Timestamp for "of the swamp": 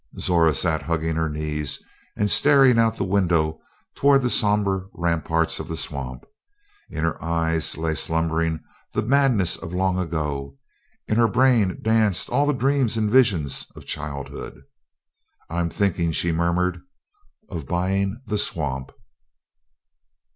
5.59-6.25